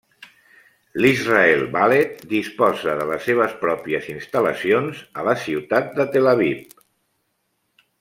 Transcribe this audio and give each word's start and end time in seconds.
L'Israel 1.03 1.61
Ballet 1.75 2.23
disposa 2.31 2.97
de 3.03 3.07
les 3.11 3.29
seves 3.29 3.55
pròpies 3.63 4.11
instal·lacions 4.17 5.07
a 5.23 5.31
la 5.31 5.41
ciutat 5.47 5.97
de 6.01 6.13
Tel 6.17 6.35
Aviv. 6.37 6.71